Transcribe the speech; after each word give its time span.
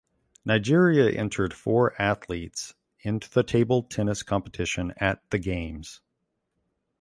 Nigeria 0.45 1.11
entered 1.11 1.53
four 1.53 1.93
athletes 2.01 2.73
into 3.01 3.29
the 3.29 3.43
table 3.43 3.83
tennis 3.83 4.23
competition 4.23 4.95
at 4.97 5.21
the 5.29 5.37
Games. 5.37 6.01